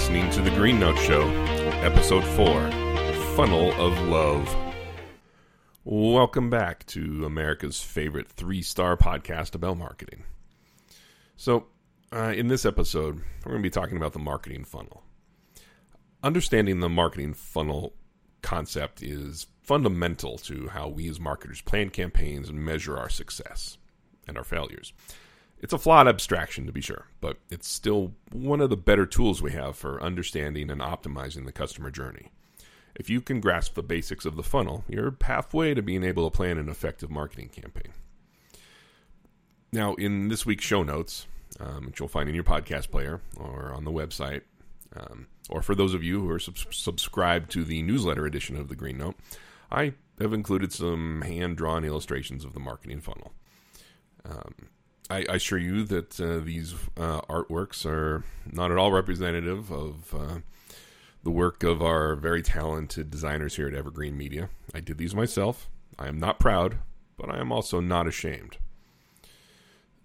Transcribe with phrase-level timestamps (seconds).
[0.00, 1.28] listening to The Green Note Show,
[1.82, 2.70] Episode 4
[3.36, 4.56] Funnel of Love.
[5.84, 10.24] Welcome back to America's favorite three star podcast about marketing.
[11.36, 11.66] So,
[12.14, 15.02] uh, in this episode, we're going to be talking about the marketing funnel.
[16.22, 17.92] Understanding the marketing funnel
[18.40, 23.76] concept is fundamental to how we as marketers plan campaigns and measure our success
[24.26, 24.94] and our failures.
[25.60, 29.42] It's a flawed abstraction, to be sure, but it's still one of the better tools
[29.42, 32.30] we have for understanding and optimizing the customer journey.
[32.94, 36.36] If you can grasp the basics of the funnel, you're halfway to being able to
[36.36, 37.92] plan an effective marketing campaign.
[39.72, 41.26] Now, in this week's show notes,
[41.60, 44.42] um, which you'll find in your podcast player or on the website,
[44.96, 48.68] um, or for those of you who are sub- subscribed to the newsletter edition of
[48.68, 49.16] the Green Note,
[49.70, 53.32] I have included some hand drawn illustrations of the marketing funnel.
[54.24, 54.54] Um,
[55.10, 60.14] I, I, assure you that uh, these uh, artworks are not at all representative of
[60.14, 60.38] uh,
[61.22, 64.48] the work of our very talented designers here at Evergreen Media.
[64.72, 65.68] I did these myself.
[65.98, 66.78] I am not proud,
[67.16, 68.56] but I am also not ashamed.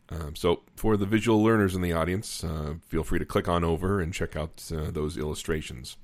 [0.09, 3.63] Um, so, for the visual learners in the audience, uh, feel free to click on
[3.63, 5.97] over and check out uh, those illustrations.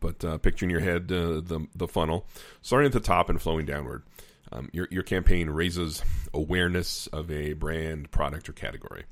[0.00, 2.26] But uh, picture in your head the the funnel,
[2.62, 4.02] starting at the top and flowing downward.
[4.50, 9.04] Um, your your campaign raises awareness of a brand, product, or category,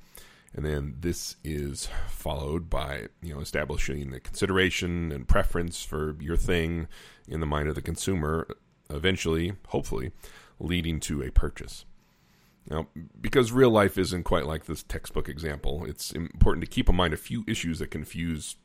[0.55, 6.37] and then this is followed by you know establishing the consideration and preference for your
[6.37, 6.89] thing
[7.29, 8.47] in the mind of the consumer.
[8.89, 10.13] Eventually, hopefully,
[10.59, 11.85] leading to a purchase.
[12.69, 12.89] Now,
[13.21, 17.15] because real life isn't quite like this textbook example, it's important to keep in mind
[17.15, 18.57] a few issues that confuse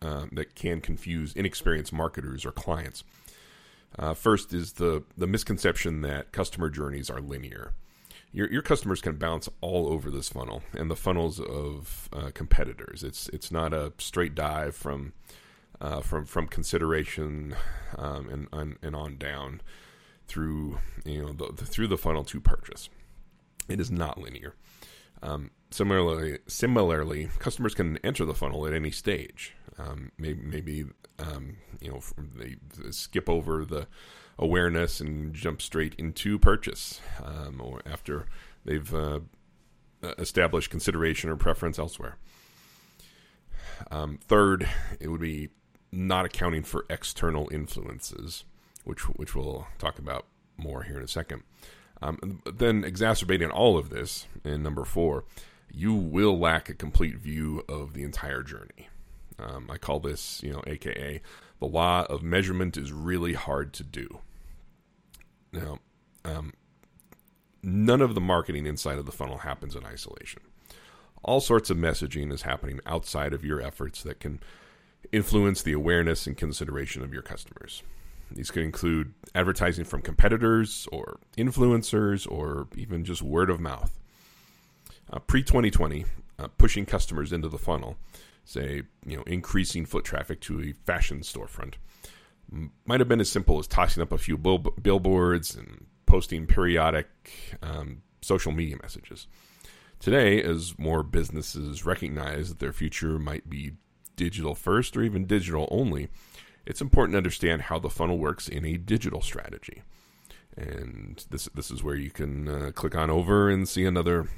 [0.00, 3.04] uh, that can confuse inexperienced marketers or clients.
[3.98, 7.72] Uh, first is the the misconception that customer journeys are linear.
[8.32, 13.02] Your your customers can bounce all over this funnel and the funnels of uh, competitors.
[13.02, 15.12] It's it's not a straight dive from
[15.80, 17.54] uh, from from consideration
[17.98, 19.60] um, and, and and on down
[20.26, 22.88] through you know the, the, through the funnel to purchase.
[23.68, 24.54] It is not linear.
[25.22, 29.54] Um, similarly, similarly, customers can enter the funnel at any stage.
[29.78, 30.84] Um, maybe, maybe
[31.18, 32.00] um, you know
[32.36, 32.56] they
[32.90, 33.86] skip over the
[34.38, 38.26] awareness and jump straight into purchase, um, or after
[38.64, 39.20] they've uh,
[40.18, 42.16] established consideration or preference elsewhere.
[43.90, 44.68] Um, third,
[45.00, 45.50] it would be
[45.90, 48.44] not accounting for external influences,
[48.84, 51.42] which which we'll talk about more here in a second.
[52.02, 55.24] Um, then exacerbating all of this, in number four,
[55.70, 58.88] you will lack a complete view of the entire journey.
[59.38, 61.20] Um, I call this, you know, AKA
[61.62, 64.18] the law of measurement is really hard to do.
[65.52, 65.78] Now,
[66.24, 66.54] um,
[67.62, 70.42] none of the marketing inside of the funnel happens in isolation.
[71.22, 74.40] All sorts of messaging is happening outside of your efforts that can
[75.12, 77.84] influence the awareness and consideration of your customers.
[78.34, 83.98] These could include advertising from competitors or influencers or even just word of mouth.
[85.12, 86.04] Uh, Pre 2020,
[86.38, 87.96] uh, pushing customers into the funnel
[88.44, 91.74] say, you know, increasing foot traffic to a fashion storefront.
[92.84, 97.08] Might have been as simple as tossing up a few bill- billboards and posting periodic
[97.62, 99.26] um, social media messages.
[100.00, 103.72] Today, as more businesses recognize that their future might be
[104.16, 106.08] digital first or even digital only,
[106.66, 109.82] it's important to understand how the funnel works in a digital strategy.
[110.56, 114.28] And this this is where you can uh, click on over and see another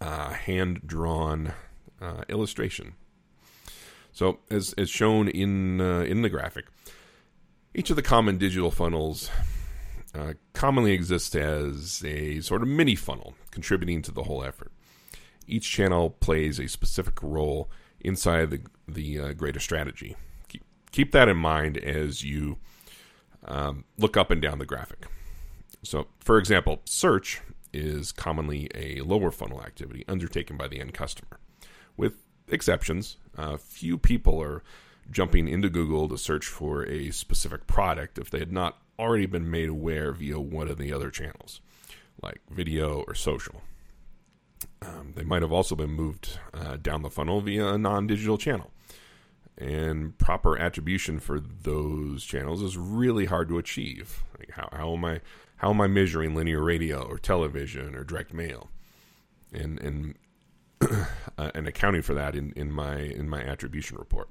[0.00, 1.52] uh, hand drawn
[2.00, 2.94] uh, illustration
[4.18, 6.66] so, as, as shown in uh, in the graphic,
[7.72, 9.30] each of the common digital funnels
[10.12, 14.72] uh, commonly exists as a sort of mini funnel contributing to the whole effort.
[15.46, 17.70] Each channel plays a specific role
[18.00, 20.16] inside the the uh, greater strategy.
[20.90, 22.58] Keep, that in mind as you
[23.44, 25.06] um, look up and down the graphic.
[25.82, 27.40] So, for example, search
[27.72, 31.38] is commonly a lower funnel activity undertaken by the end customer,
[31.96, 33.16] with exceptions.
[33.36, 34.62] Uh, few people are
[35.10, 39.50] jumping into Google to search for a specific product if they had not already been
[39.50, 41.60] made aware via one of the other channels,
[42.22, 43.62] like video or social.
[44.82, 48.38] Um, they might have also been moved uh, down the funnel via a non digital
[48.38, 48.70] channel.
[49.60, 54.22] And proper attribution for those channels is really hard to achieve.
[54.38, 55.20] Like how, how am I
[55.56, 58.70] how am I measuring linear radio or television or direct mail?
[59.52, 60.14] And and
[61.38, 64.28] uh, and accounting for that in, in my in my attribution report.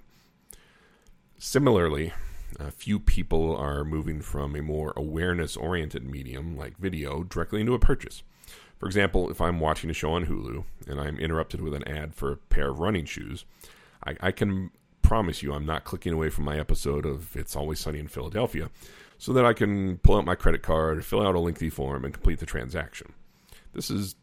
[1.38, 2.14] Similarly,
[2.58, 7.74] a few people are moving from a more awareness oriented medium like video directly into
[7.74, 8.24] a purchase.
[8.80, 12.16] For example, if I'm watching a show on Hulu and I'm interrupted with an ad
[12.16, 13.44] for a pair of running shoes,
[14.06, 14.72] I, I can
[15.08, 18.70] promise you I'm not clicking away from my episode of It's Always Sunny in Philadelphia
[19.18, 22.14] so that I can pull out my credit card, fill out a lengthy form, and
[22.14, 23.14] complete the transaction.
[23.72, 24.16] This is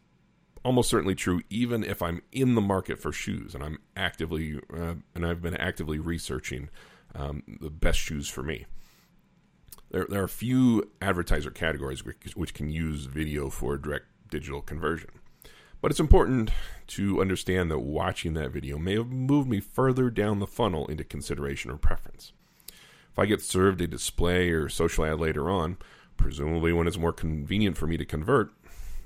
[0.63, 4.93] almost certainly true even if I'm in the market for shoes and I'm actively uh,
[5.15, 6.69] and I've been actively researching
[7.15, 8.67] um, the best shoes for me.
[9.89, 14.61] There, there are a few advertiser categories which, which can use video for direct digital
[14.61, 15.09] conversion.
[15.85, 16.49] But it's important
[16.87, 21.03] to understand that watching that video may have moved me further down the funnel into
[21.03, 22.33] consideration or preference.
[23.11, 25.77] If I get served a display or social ad later on,
[26.17, 28.51] presumably when it's more convenient for me to convert,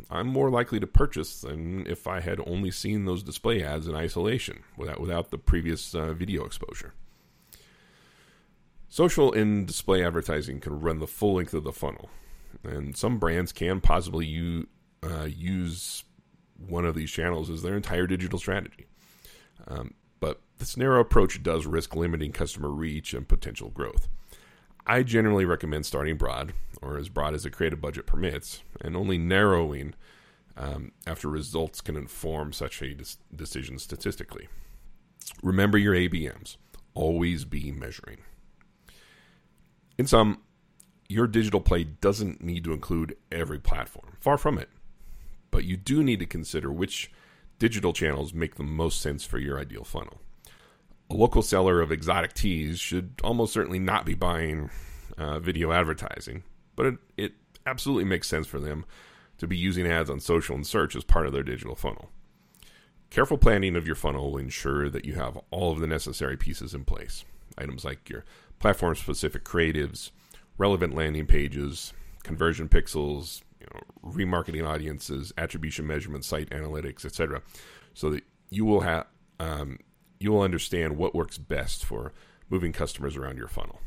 [0.10, 3.94] I'm more likely to purchase than if I had only seen those display ads in
[3.94, 6.94] isolation without without the previous uh, video exposure.
[8.88, 12.10] Social and display advertising can run the full length of the funnel,
[12.64, 14.68] and some brands can possibly u-
[15.04, 16.06] uh, use
[16.68, 18.88] one of these channels is their entire digital strategy.
[19.68, 24.08] Um, but this narrow approach does risk limiting customer reach and potential growth.
[24.86, 29.18] I generally recommend starting broad, or as broad as the creative budget permits, and only
[29.18, 29.94] narrowing
[30.58, 32.96] um, after results can inform such a
[33.34, 34.48] decision statistically.
[35.44, 36.58] Remember your ABMs.
[36.96, 38.18] Always be measuring.
[39.98, 40.42] In sum,
[41.08, 44.18] your digital play doesn't need to include every platform.
[44.20, 44.70] Far from it.
[45.51, 47.12] But you do need to consider which
[47.57, 50.22] digital channels make the most sense for your ideal funnel
[51.10, 54.69] a local seller of exotic teas should almost certainly not be buying
[55.18, 56.44] uh, video advertising,
[56.75, 57.34] but it, it
[57.66, 58.86] absolutely makes sense for them
[59.38, 62.10] to be using ads on social and search as part of their digital funnel.
[63.10, 66.75] Careful planning of your funnel will ensure that you have all of the necessary pieces
[66.75, 67.25] in place.
[67.57, 68.24] Items like your
[68.60, 70.12] platform specific creatives,
[70.60, 71.92] relevant landing pages,
[72.22, 77.42] conversion pixels, you know, remarketing audiences, attribution measurement, site analytics, etc.
[77.94, 79.08] So that you will have
[79.40, 79.80] um,
[80.20, 82.14] you will understand what works best for
[82.50, 83.80] moving customers around your funnel.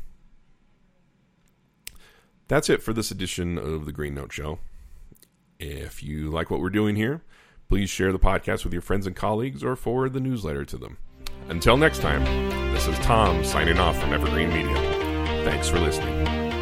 [2.47, 4.59] That's it for this edition of the Green Note Show.
[5.59, 7.21] If you like what we're doing here,
[7.69, 10.97] please share the podcast with your friends and colleagues or forward the newsletter to them.
[11.49, 12.23] Until next time,
[12.73, 14.75] this is Tom signing off from Evergreen Media.
[15.43, 16.52] Thanks for listening.